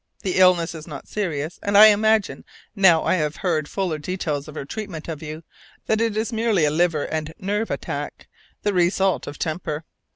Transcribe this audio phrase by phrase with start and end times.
[0.23, 2.43] The illness is not serious, and I imagine,
[2.75, 5.43] now I have heard fuller details of her treatment of you,
[5.85, 8.27] that it is merely a liver and nerve attack,
[8.63, 9.85] the result of temper.